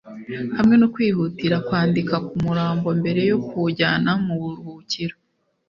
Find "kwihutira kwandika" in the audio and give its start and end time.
0.93-2.15